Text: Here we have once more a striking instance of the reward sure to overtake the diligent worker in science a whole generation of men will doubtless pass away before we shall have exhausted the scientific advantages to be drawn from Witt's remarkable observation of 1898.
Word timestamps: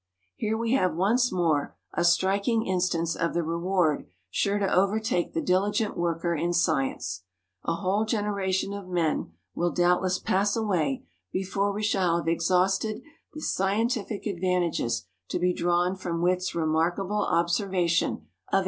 Here 0.35 0.57
we 0.57 0.71
have 0.73 0.95
once 0.95 1.31
more 1.31 1.77
a 1.93 2.03
striking 2.03 2.65
instance 2.65 3.15
of 3.15 3.35
the 3.35 3.43
reward 3.43 4.07
sure 4.31 4.57
to 4.57 4.67
overtake 4.67 5.33
the 5.35 5.43
diligent 5.43 5.95
worker 5.95 6.33
in 6.33 6.53
science 6.53 7.21
a 7.63 7.75
whole 7.75 8.05
generation 8.05 8.73
of 8.73 8.87
men 8.87 9.33
will 9.53 9.69
doubtless 9.69 10.17
pass 10.17 10.55
away 10.55 11.05
before 11.31 11.71
we 11.71 11.83
shall 11.83 12.17
have 12.17 12.27
exhausted 12.27 13.03
the 13.33 13.41
scientific 13.41 14.25
advantages 14.25 15.05
to 15.27 15.37
be 15.37 15.53
drawn 15.53 15.95
from 15.95 16.23
Witt's 16.23 16.55
remarkable 16.55 17.21
observation 17.23 18.07
of 18.07 18.49
1898. 18.53 18.59